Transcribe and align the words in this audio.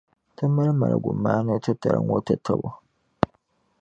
Ti 0.35 0.43
mali 0.53 0.71
maligumaani’ 0.79 1.51
titali 1.63 1.99
ŋɔ 2.07 2.17
tatabo. 2.25 2.69